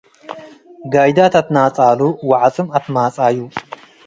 ገይዳት 0.93 1.33
አትናጻሉ- 1.39 1.99
ወዐጽም 2.29 2.67
አትማጻዩ 2.77 3.37